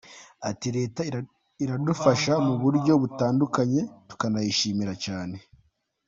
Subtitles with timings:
[0.49, 1.01] Ati “Leta
[1.63, 5.37] iradufasha mu buryo butandukanye tukanayishimira cyane.